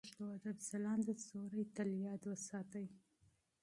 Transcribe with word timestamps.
د 0.03 0.03
پښتو 0.05 0.25
ادب 0.37 0.57
ځلانده 0.69 1.13
ستوري 1.23 1.63
تل 1.75 1.89
یاد 2.05 2.21
وساتئ. 2.29 2.85